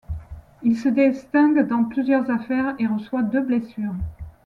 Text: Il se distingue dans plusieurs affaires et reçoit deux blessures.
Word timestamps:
Il 0.63 0.75
se 0.79 0.89
distingue 0.89 1.67
dans 1.67 1.83
plusieurs 1.83 2.27
affaires 2.31 2.73
et 2.79 2.87
reçoit 2.87 3.21
deux 3.21 3.43
blessures. 3.43 3.93